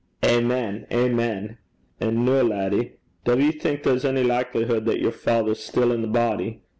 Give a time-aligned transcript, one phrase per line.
[0.23, 1.59] 'Amen, amen.
[1.99, 6.01] And noo, laddie, duv ye think there's ony likliheid that yer father 's still i'
[6.01, 6.61] the body?